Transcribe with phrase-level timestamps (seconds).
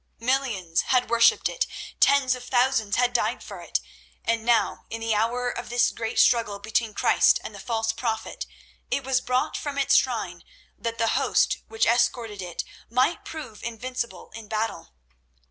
[0.17, 1.67] Millions had worshipped it,
[1.99, 3.79] tens of thousands had died for it,
[4.25, 8.47] and now, in the hour of this great struggle between Christ and the false prophet
[8.89, 10.43] it was brought from its shrine
[10.75, 14.91] that the host which escorted it might prove invincible in battle.